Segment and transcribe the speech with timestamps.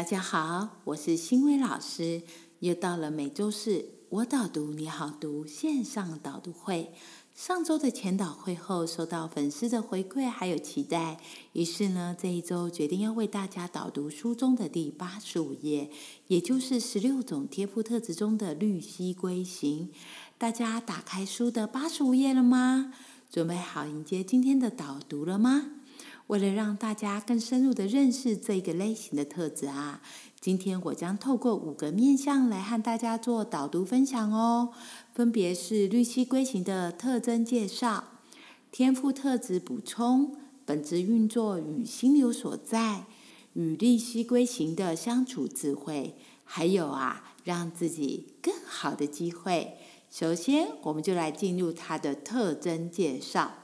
[0.00, 2.22] 大家好，我是新薇老师，
[2.60, 6.94] 又到了每周四我导读你好读线上导读会。
[7.34, 11.20] 上周的前导会后，收到粉丝的回馈还有期待，
[11.52, 15.90] 于是呢，这一周决定要为大家导读书中的第八十五页，
[16.28, 19.90] 也就是十六种天赋特质中的绿蜥龟型。
[20.38, 22.94] 大家打开书的八十五页了吗？
[23.30, 25.72] 准备好迎接今天的导读了吗？
[26.30, 30.00] 为了让大家更深入的认识这个类型的特质啊，
[30.40, 34.70] 今天我将透过五个面向来和大家做导读分享哦。
[35.12, 38.04] 分别是绿蜥龟型的特征介绍、
[38.70, 43.06] 天赋特质补充、本质运作与心流所在、
[43.54, 49.74] 与绿蜥龟型的相处智慧，还有啊，让自己更好的机会。
[50.08, 53.54] 首先，我们就来进入它的特征介绍。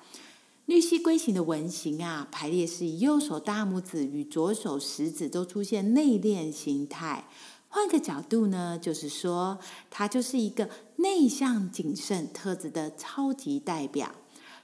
[0.67, 7.29] 绿蜥龟型的纹型啊，排列是以右手大拇指与左手食指都出现内敛形态。
[7.69, 9.61] 换个角度呢，就是说，
[9.91, 14.13] 它就是一个内向谨慎特质的超级代表。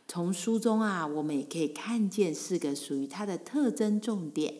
[0.08, 4.52] 从书中啊，我们也可以看见四个属于它的特征重点。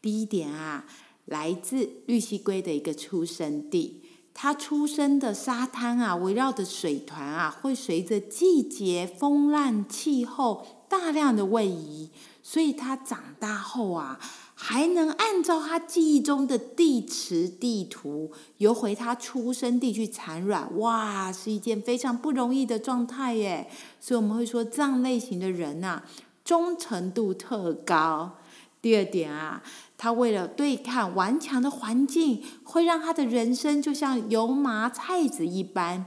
[0.00, 0.86] 第一点啊，
[1.26, 3.99] 来自绿蜥龟的一个出生地。
[4.42, 12.08] 它出生的沙滩啊，围绕的水团啊，会随着季节、风浪、气候大量的位移，
[12.42, 14.18] 所以它长大后啊，
[14.54, 20.74] 还能按照它记忆中的地池地图游回它出生地去产卵。
[20.78, 23.68] 哇，是一件非常不容易的状态耶！
[24.00, 26.02] 所以我们会说，这样类型的人呐，
[26.42, 28.38] 忠诚度特高。
[28.80, 29.62] 第二点啊。
[29.96, 36.06] 他为了对抗顽强的环境，会让他的人生就像油麻菜籽一般，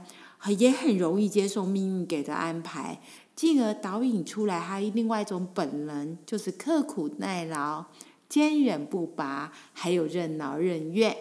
[0.58, 3.00] 也很容易接受命运给的安排，
[3.36, 7.84] 进而导引出来他另外一种本能，就是刻苦耐劳、
[8.28, 11.16] 坚韧不拔，还有任劳任怨。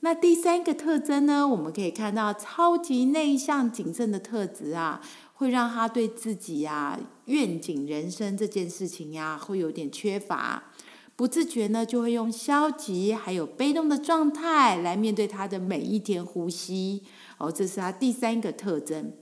[0.00, 1.46] 那第三个特征呢？
[1.46, 5.02] 我们可以看到超级内向、谨慎的特质啊，
[5.38, 10.64] 会让他对自己呀愿景、人生这件事情呀，会有点缺乏。
[11.14, 17.04] 不自觉呢，就会用消极还有被动的状态来面对他的每一天呼吸。
[17.38, 19.12] 哦，这是他第三个特征。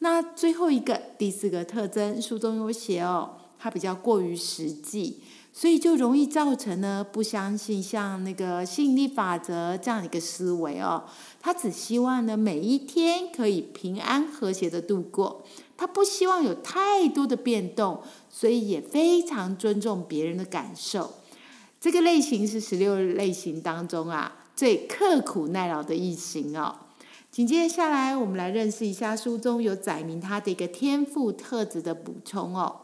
[0.00, 5.22] 那最后一个第四个特征，书中有写哦，他比较过于实际，
[5.54, 11.04] 所以就容易造成呢不相信像那个吸引力法则这样一个思维哦。
[11.40, 15.44] 他只希望呢每一天可以平安和谐的度过，
[15.76, 21.12] 他不希望有太多的变动，所以也非常尊重别人的感受。
[21.78, 26.76] 这个类型是十六类型当中啊最刻苦耐劳的一型哦。
[27.30, 32.81] 紧接下来，我们来认识一下书中有载明他的一个天赋特质的补充哦。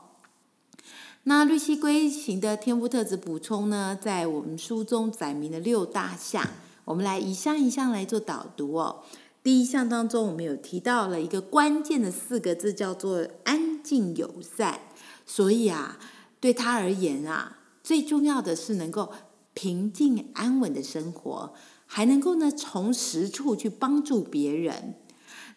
[1.28, 6.42] 那绿蜥龟型的天赋特质补充呢，在我们书中载明了六大项，
[6.86, 9.02] 我们来一项一项来做导读哦。
[9.42, 14.80] 第一项当中，我们有提到了一个关键的四个字，叫做安静友善。
[15.26, 15.98] 所以啊，
[16.40, 17.58] 对他而言啊。
[17.84, 19.12] 最重要的是能够
[19.52, 21.52] 平静安稳的生活，
[21.84, 24.94] 还能够呢从实处去帮助别人。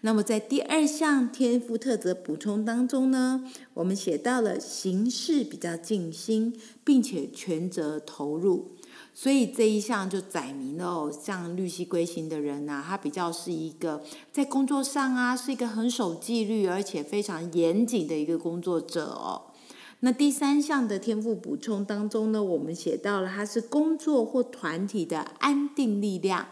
[0.04, 3.46] 那么在第二项天赋特质补充当中呢，
[3.76, 8.72] 我们写到了行事比较尽心，并且全责投入。
[9.14, 14.02] 所以这一项就载明了哦，像绿蜥龟型的人呐，他比较是一个
[14.32, 19.52] 在工作上啊是一个很守纪律而且非常严谨的一个工作者哦。
[20.00, 26.48] 那第三项的天赋补充当中呢，我们写到了他是工作或团体的安定力量，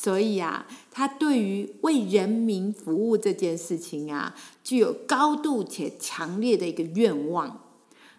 [0.00, 4.32] 所以啊，他对于为人民服务这件事情啊，
[4.62, 7.64] 具有高度且强烈的一个愿望。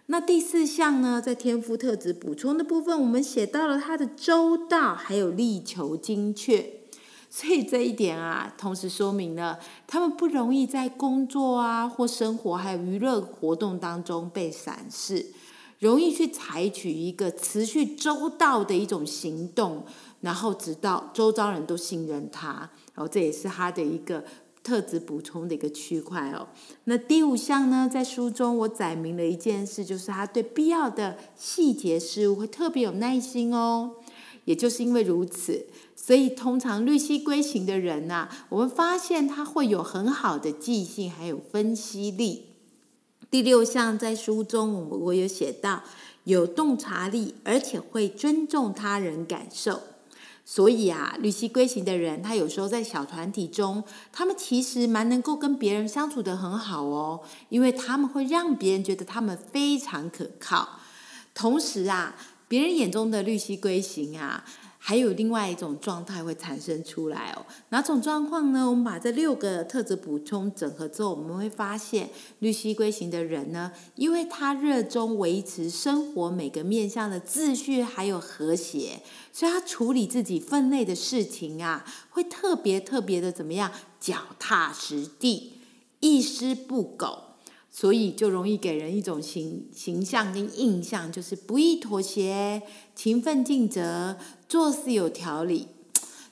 [0.04, 6.70] 那第四项呢，在天赋特质补充的部分，我们写到了他的周到，还有力求精确。
[7.30, 15.24] 所以这一点啊，同时说明了他们不容易在工作啊或生活还有娱乐活动当中被闪失，
[15.78, 19.86] 容易去采取一个持续周到的一种行动，
[20.20, 24.24] 然后直到周遭人都信任他，然后这也是他的一个
[24.62, 26.46] 特质补充的一个区块哦。
[26.84, 33.92] 那第五项呢，在书中我载明了一件事，就是他对必要的细节事物会特别有耐心哦。
[34.46, 42.46] 也就是因为如此，所以通常绿蜥龟型的人呐，我们发现他会有很好的记性，还有分析力。
[43.30, 45.82] 第六项在书中，我我有写到
[46.24, 49.80] 有洞察力，而且会尊重他人感受。
[50.44, 60.80] 所以啊，绿蜥龟型的人，他有时候在小团体中，他们其实蛮能够跟别人相处的很好哦，因为他们会让别人觉得他们非常可靠。
[61.34, 62.14] 同时啊。
[62.50, 64.44] 别人眼中的绿蜥龟型啊，
[64.82, 67.44] 还有另外一种状态会产生出来哦。
[67.68, 68.68] 哪种状况呢？
[68.68, 83.70] 我们把这六个特质补充整合之后，我们会发现绿蜥龟型的人呢，因为他热衷维持生活每个面向的秩序还有和谐，所以他处理自己分内的事情啊，会特别特别的怎么样？
[84.00, 85.52] 脚踏实地，
[86.00, 87.29] 一丝不苟。
[87.70, 92.60] 所以就容易给人一种形形象跟印象，就是不易妥协、
[92.94, 94.16] 勤奋尽责、
[94.48, 95.68] 做事有条理。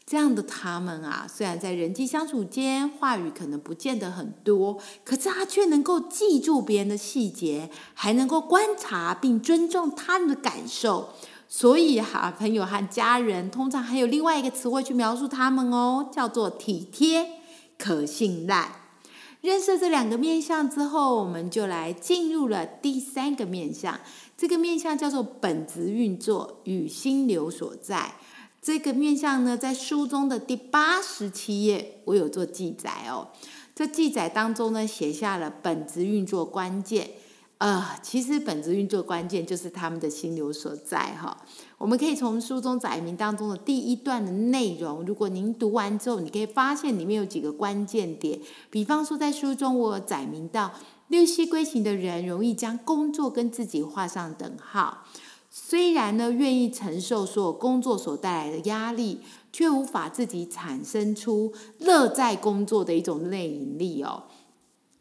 [0.04, 11.10] 这样的他们啊，虽然在人际相处间话语可能不见得很多，可是他却能够记住别人的细节，还能够观察并尊重他人的感受。
[11.46, 17.26] 所以哈，朋友和家人通常还有另外一个词汇去描述他们哦，叫做体贴、
[17.76, 18.77] 可信赖。
[19.40, 23.98] 认识这两个面相之后，我们就来进入了第三个面相。
[24.36, 28.14] 这个面相叫做本质运作与心流所在。
[28.60, 33.28] 这个面相呢，在书中的第八十七页，我有做记载哦。
[33.74, 37.08] 这记载当中呢，写下了本质运作关键。
[37.58, 41.36] 呃，其实本质运作关键就是他们的心流所在哈。
[41.76, 48.40] 我们可以从书中载明当中的第一段的内容，如果您读完之后，你可以发现里面有几个关键点。
[48.70, 50.72] 比方说，在书中我载明到，
[51.08, 55.04] 六息归型的人容易将工作跟自己画上等号，
[55.50, 59.20] 虽然呢愿意承受所有工作所带来的压力，
[59.52, 64.22] 却无法自己产生出乐在工作的一种内引力哦。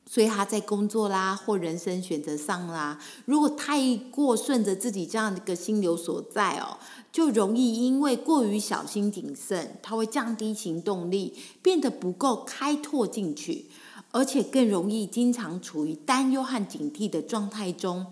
[0.10, 6.78] 所以他在工作啦或人生选择上啦，如果太过顺着自己这样的一个心流所在哦，
[7.12, 13.66] 就容易因为过于小心谨慎，他会降低行动力，变得不够开拓进取，
[14.12, 18.06] 而且更容易经常处于担忧和警惕的状态中。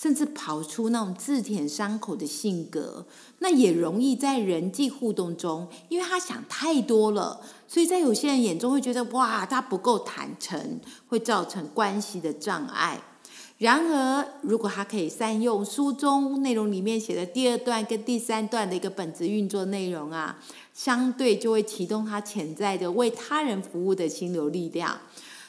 [0.00, 3.04] 甚至跑出那种自舔伤口的性格，
[3.40, 7.38] 那也容易在人际互动中，因为他想太多了，
[7.68, 12.98] 所以在有些人眼中会觉得哇，他不够坦诚，会造成关系的障碍。
[13.58, 20.38] 然而，如果他可以善用书中内容里面写的第二段跟第三段的一个本质运作内容啊，
[20.72, 24.98] 相对就会启动他潜在的为他人服务的心流力量，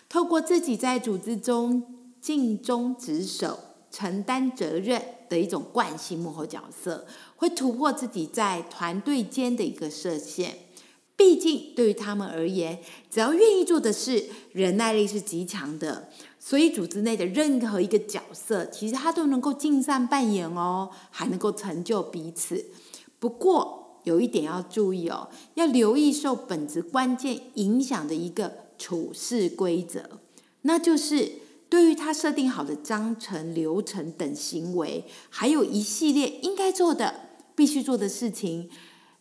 [0.10, 1.82] 透过自己在组织中
[2.20, 3.58] 尽忠职守。
[3.92, 7.06] 承担责任的一种惯性幕后角色，
[7.36, 10.56] 会突破自己在团队间的一个设限。
[11.18, 12.80] 毕竟，对于他们而言，
[13.10, 16.10] 只要愿意做的事，忍耐力是极强的。
[16.40, 22.66] 所以，组织内的任何一个角色，其实他都能够尽善扮演哦，还能够成就彼此。
[23.20, 30.10] 不过，有一点要注意哦，要留意受本职关键影响的一个处事规则，
[30.62, 31.41] 那就是。
[31.72, 37.16] 对于他设定好的章程、流程等行为，还有一系列应该做的、
[37.56, 38.70] 必须做的事情，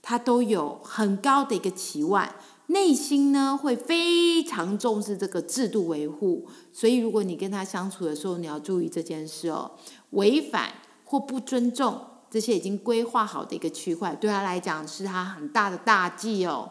[0.02, 2.28] 他都有很高的一个期望，
[2.66, 6.44] 内心呢会非常重视这个制度维护。
[6.72, 9.70] 所以，如果你跟他相处的时候，你要注意这件事哦，
[10.10, 10.72] 违反
[11.04, 16.68] 或不尊重这些已经规划好的一个区块，对他来讲是他很大的大忌哦。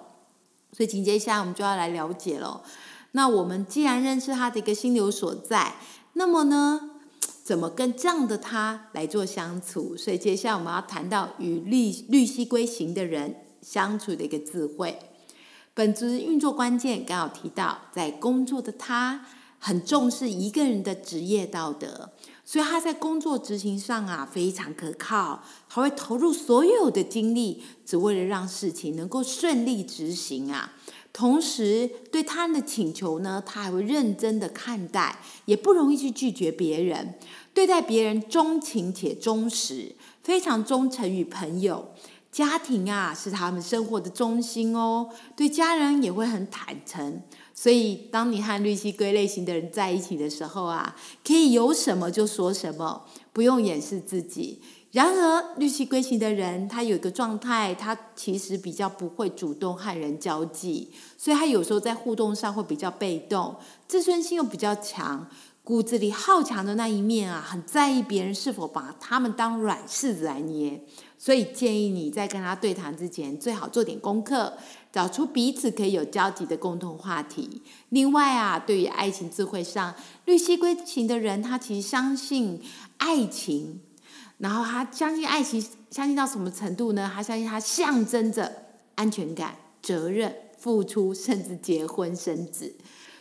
[0.73, 2.61] 所以，紧接下来我们就要来了解了。
[3.11, 5.75] 那我们既然认识他的一个心流所在，
[6.13, 6.91] 那么呢，
[7.43, 9.97] 怎么跟这样的他来做相处？
[9.97, 14.99] 所以接下来我们要谈到与绿绿蜥龟型的人相处的一个智慧。
[15.73, 19.25] 本质运作关键刚好提到，在工作的他
[19.57, 22.11] 很重视一个人的职业道德，
[22.43, 30.73] 所以他在工作执行上啊非常可靠，他会投入所有的精力，只为了让事情能够顺利执行啊。
[31.11, 37.15] 同时，对他人的请求呢，他还会认真的看待，也不容易去拒绝别人。
[37.53, 41.89] 对待别人钟情且忠实，非常忠诚于朋友、
[42.31, 45.09] 家庭啊，是他们生活的中心哦。
[45.35, 47.21] 对家人也会很坦诚。
[47.53, 54.61] 所以，当你和绿蜥龟类型的人在一起的时候啊，可以有什么就说什么，不用掩饰自己。
[54.91, 63.55] 然而，绿蜥龟型的人，他有一个状态，他其实比较不会主动和人交际，所以他有时候在互动上会比较被动，
[63.87, 65.29] 自尊心又比较强，
[65.63, 70.83] 骨子里好强的那一面啊，很在意别人是否把他们当软柿子来捏。
[71.19, 74.53] 所以建议你在跟他对谈之前，最好做点功课，
[74.91, 77.61] 找出彼此可以有交集的共同话题。
[77.89, 79.93] 另外啊，对于爱情智慧上，
[80.25, 82.59] 绿蜥龟型的人，他其实相信
[82.97, 83.81] 爱情。
[84.39, 87.11] 然后他相信爱情，相信到什么程度呢？
[87.13, 88.51] 他相信他象征着
[88.95, 92.73] 安全感、责任、付出，甚至结婚生子，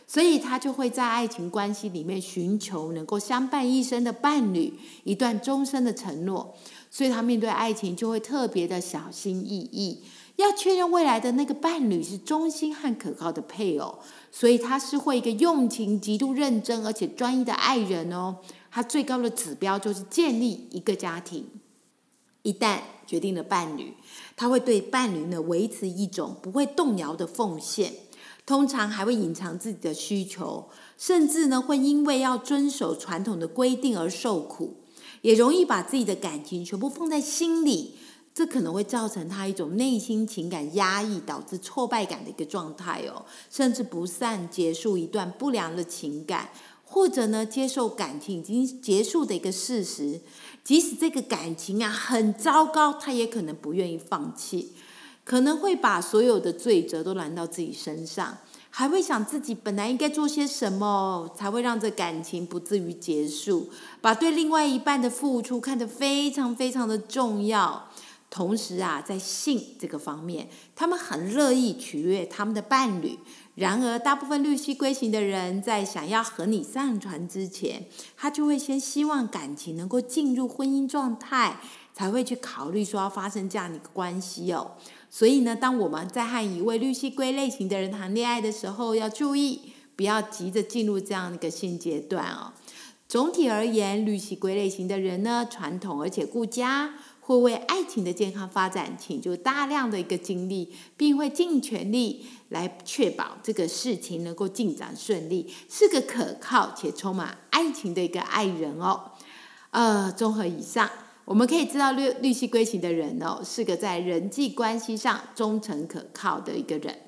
[0.06, 4.72] 所以他就会在爱情关系里面寻求能够相伴一生的伴侣，
[5.04, 6.54] 一段终身的承诺。
[6.90, 10.02] 所以他面对爱情就会特别的小心翼翼，
[10.36, 13.98] 要确认未来的那个伴侣是忠心和可靠的配偶，
[14.32, 18.36] 所以他是会一个用情极度认真而且专一的爱人哦。
[18.70, 21.46] 他最高的指标就是建立一个家庭。
[22.42, 23.92] 一旦决定了伴侣，
[24.36, 27.92] 他会对伴侣呢维持一种不会动摇的奉献，
[28.46, 34.76] 通常还会隐藏自己的需求，甚至呢会因为要遵守传统的规定而受苦，
[35.20, 37.96] 也容易把自己的感情全部放在心里。
[38.32, 46.48] 这可能会造成他一种内心情感压抑，导致挫败感的一个状态哦，甚至不善结束一段不良的情感，
[46.90, 50.20] 或者呢接受感情已经结束的一个事实，
[50.64, 54.72] 即使这个感情啊很糟糕，他也可能不愿意放弃，
[55.22, 58.38] 可能会把所有的罪责都揽到自己身上，
[58.70, 63.68] 还会想自己本来应该做些什么，才会让这感情不至于结束，
[64.00, 67.84] 把对另外一半的付出看得非常非常的重要。
[68.30, 73.18] 同时啊，在性这个方面，他们很乐意取悦他们的伴侣。
[73.58, 77.86] 然而，大部分绿蜥龟型的人在想要和你上船之前，
[78.16, 81.56] 他就会先希望感情能够进入婚姻状态，
[81.92, 84.74] 才会去考虑说要发生这样的一个关系哦。
[85.10, 92.52] 所以呢，当我们在和一位绿蜥龟类型的人谈恋爱的时候，要注意不要急着进入这样的一个性阶段哦。
[93.08, 96.94] 总体而言，绿蜥龟类型的人呢，传统而且顾家。
[97.28, 109.10] 会为爱情的健康发展倾注大量的一个精力，并会尽全力来确保这个事情能够进展顺利，是个可靠且充满爱情的一个爱人哦。
[109.72, 110.88] 呃，综合以上，
[111.26, 116.98] 我们可以知道绿绿系归型的人哦，是个在人际关系上忠诚可靠的一个人。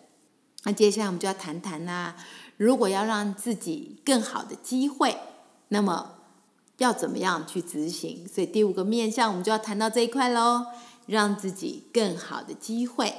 [0.64, 2.14] 那接下来我们就要谈谈啦，
[2.58, 5.16] 如果要让自己更好的机会，
[5.68, 6.19] 那么。
[6.80, 8.28] 要怎么样去执行？
[8.28, 10.66] 所以第五个面向，我们就要谈到这一块喽。
[11.06, 13.12] 让自己更好的机会，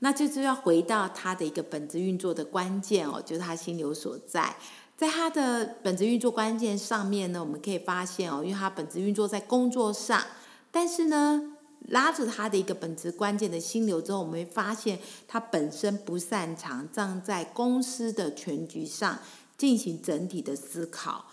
[0.00, 4.54] 那这就要回到他的一个本质运作的关键哦，就是他心流所在。
[4.98, 10.22] 在他的本质运作关键上面呢，我们可以发现哦，因为他本质运作在工作上，
[10.70, 11.54] 但是呢，
[11.88, 19.18] 拉着他的一个本质关键的心流之后，我们会发现他本身不擅长站在公司的全局上
[19.56, 21.24] 进行整体的思考。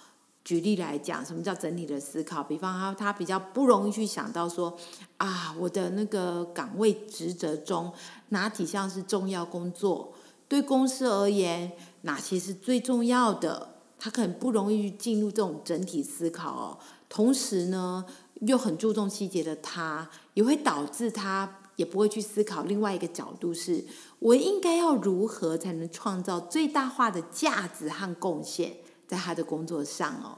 [0.44, 2.44] 举例来讲，什么叫整体的思考？
[2.44, 4.76] 比方他他比较不容易去想到说，
[5.18, 7.92] 啊，我的那个岗位职责中
[8.30, 10.14] 哪几项是重要工作？
[10.48, 13.76] 对公司而言，哪些是最重要的？
[14.00, 16.80] 他可能不容易进入这种整体思考哦。
[17.08, 18.06] 同时呢，
[18.42, 23.86] 又很注重细节的他，也会导致他也不会去思考另外一个角度，是
[24.20, 28.78] 我应该要如何才能创造最大化的价值和贡献？
[29.10, 30.38] 在他的工作上哦，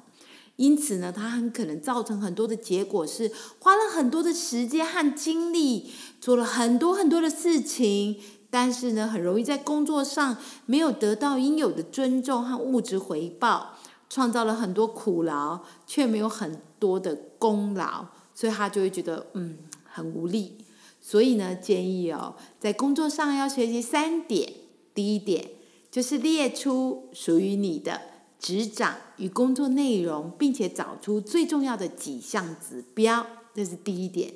[0.56, 8.18] 因此呢，他很可能造成很多的结果是花了很多的时间和精力，做了很多很多的事情，
[8.50, 13.78] 但是呢，很容易在工作上没有得到应有的尊重和物质回报，
[14.10, 20.60] 创造了很多苦劳，却没有很多的功劳，所以他就会觉得嗯很无力。
[21.01, 24.54] 所以呢，建议哦，在工作上要学习三点，
[24.94, 25.50] 第一点
[25.90, 28.11] 就是列出属于你的。
[28.41, 34.33] 执掌与工作内容，并且找出最重要的几项指标，这是第一点。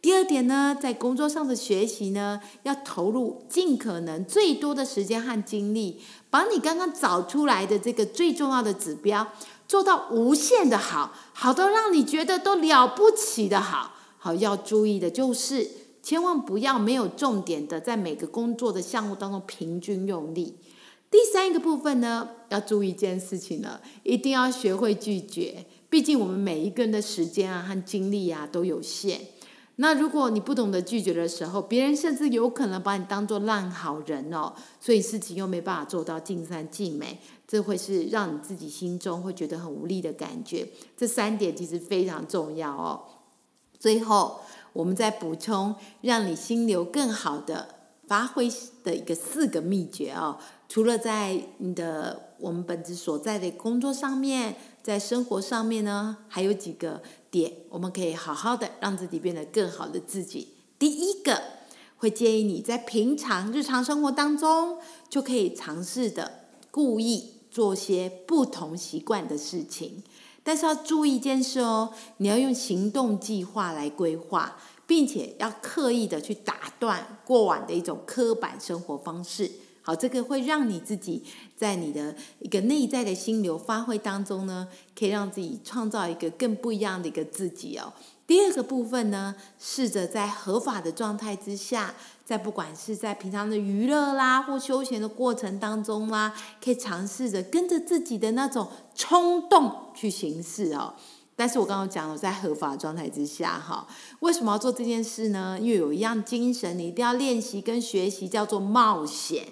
[0.00, 6.00] 第二点呢，在工作上的学习呢，要投入尽可能最多的时间和精力，
[6.30, 9.26] 把你刚刚找出来的这个最重要的指标
[9.66, 13.94] 做到无限的好，好到让你觉得都了不起的好。
[14.18, 15.68] 好，要注意的就是，
[16.02, 20.54] 千万不要没有重点的在每个工作的项目当中平均用力。
[21.10, 25.64] 第三个部分呢，要注意一件事情了，一定要学会拒绝。
[25.88, 29.20] 毕竟我们每一个人的时间啊和精力啊都有限。
[29.76, 34.52] 那如果你不懂得拒绝的时候，别人甚至有可能把你当做烂好人哦。
[34.80, 40.68] 所以事情又没办法做到尽善尽美，这会是让你自己心中会觉得很无力的感觉。
[40.96, 43.00] 这三点其实非常重要哦。
[43.78, 44.40] 最后，
[44.72, 47.76] 我们再补充，让你心流更好的
[48.08, 48.50] 发挥
[48.82, 50.38] 的一个四个秘诀哦。
[50.68, 60.54] 除了在你的我们本职所在的工作上面，在生活上面呢，还有几个点，我们可以好好的让自己变得更好的自己。
[60.78, 61.42] 第一个，
[61.96, 66.30] 会建议你在平常日常生活当中，就可以尝试的
[66.70, 70.02] 故意做些不同习惯的事情，
[70.44, 79.50] 但是要注意一件事哦，你要用行动计划来规划，并且要刻意的去打断过往的一种刻板生活方式。
[79.88, 81.24] 好，这个会让你自己
[81.56, 87.90] 在你的一个内在的心流发挥当中呢，可以让自己创造一个更不一样的一个自己哦。
[88.26, 100.92] 第二个部分呢，试着在合法的状态之下，在不管是在平常的娱乐啦或休闲的过程当中啦，可以尝试着跟着自己的那种冲动去行事哦。
[101.34, 103.88] 但是我刚刚讲了，在合法状态之下，哈，
[104.20, 105.56] 为什么要做这件事呢？
[105.58, 109.48] 因为有一样精神，你一定要练习跟学习，叫做冒险。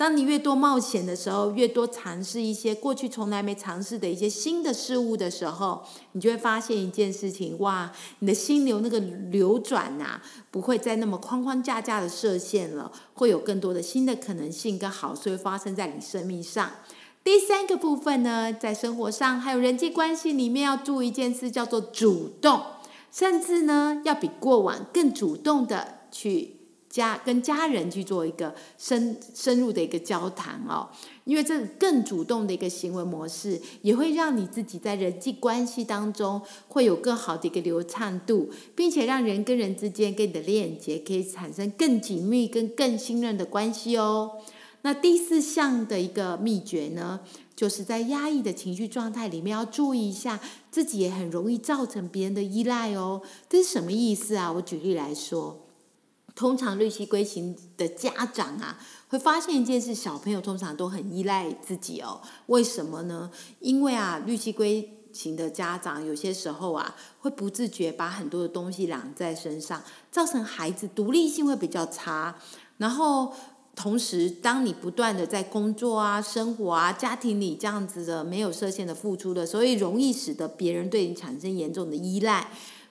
[0.00, 10.18] 当你越多冒险的时候，越多尝试一些过去从来没尝试的一些新的事物的时候，你就会发现一件事情：哇，你的心流那个流转呐，
[10.50, 16.70] 不会再那么框框架架的设限了，会有更多的新的可能性跟好事会发生在你生命上。
[17.22, 22.58] 第三个部分呢，在生活上还有人际关系里面要注意一件事，叫做主动，
[23.12, 26.59] 甚至呢，要比过往更主动的去。
[26.90, 30.88] 家跟家人去做一个深深入的一个交谈哦，
[31.22, 44.32] 因为这更主动的一个行为模式，也会让你自己在人际关系当中会有更好的一个流畅度，并且让人跟人之间跟你的链接可以产生更紧密跟更信任的关系哦。
[44.82, 47.20] 那第四项的一个秘诀呢，
[47.54, 50.40] 就是在压抑的情绪状态里面要注意一下，
[50.72, 53.22] 自己也很容易造成别人的依赖哦。
[53.48, 54.50] 这是什么意思啊？
[54.50, 55.69] 我举例来说。
[56.34, 62.20] 通常绿溪龟型的家长啊，会发现一件事：小朋友通常都很依赖自己哦。
[62.46, 63.30] 为什么呢？
[63.58, 72.36] 因为啊，绿溪龟型的家长有些时候啊，会不自觉把很多的东西揽在身上，造成孩子独立性会比较差。
[72.78, 73.32] 然后，
[73.74, 82.50] 同时，当你不断的在工作啊、生活啊、家庭里这样子的没有设限的付出的，所以容易使得别人对你产生严重的依赖。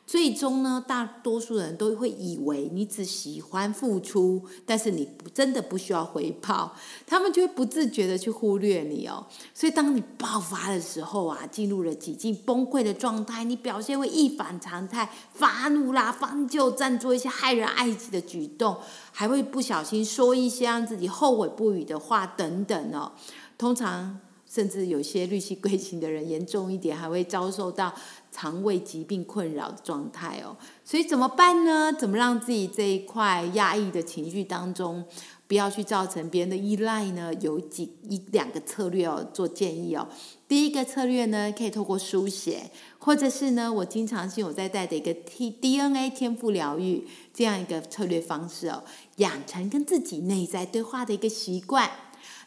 [0.10, 6.76] 最终呢，大多数人都会以为你只喜欢付出，但是你不真的不需要回报，
[7.06, 9.24] 他们就会不自觉的去忽略你哦。
[9.54, 18.76] 所以当你爆发的时候啊，进入了几近崩溃的状态，你表现会一反常态，发怒啦，翻旧账，做一些害人爱己的举动，
[19.12, 23.12] 还会不小心说一些让自己后悔不已的话等等哦。
[23.60, 24.20] 通常。
[24.50, 27.94] 甚至有些绿气归型的人严重一点，还会遭受到
[28.32, 30.58] 肠胃疾病困扰的状态哦。
[30.84, 31.94] 所以怎么办呢？
[31.94, 35.06] 怎么让自己这一块压抑的情绪当中，
[35.48, 37.32] 不要去造成别人的依赖呢？
[37.42, 40.08] 有几一两个策略哦，做建议哦。
[40.48, 48.84] 第一个策略呢，可以透过书写，或者是呢，我经常性有在带的一个 T DNA 天赋疗愈这样一个策略方式哦，
[49.18, 51.88] 养成跟自己内在对话的一个习惯。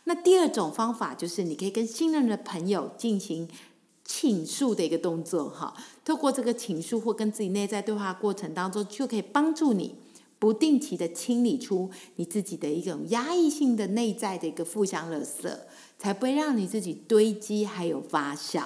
[0.05, 3.49] 那第二种方法就是，你可以跟信任的朋友进行
[4.05, 5.75] 倾诉的一个动作，哈。
[6.05, 9.95] 透过这个倾诉或跟自己内在对话过程当中，就可以帮助你
[10.39, 15.57] 不定期的清理出你自己的一种压抑性的内在的一个负向垃圾，
[15.99, 18.65] 才不会让你自己堆积还有发酵。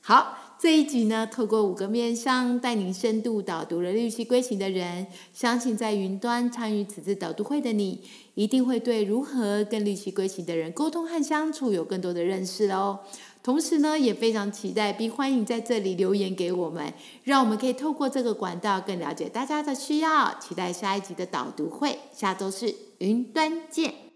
[0.00, 0.49] 好。
[0.62, 8.02] 这一集呢，透过五个面向带您深度导读了绿系归行的人，相信在云端参与此次导读会的你，
[8.34, 12.98] 一定会对如何跟绿系归行的人沟通和相处有更多的认识哦。
[13.42, 16.92] 同时呢，也非常期待并欢迎在这里留言给我们，
[17.24, 20.38] 让我们可以透过这个管道更了解大家的需要。
[20.38, 24.09] 期待下一集的导读会，下周四云端见。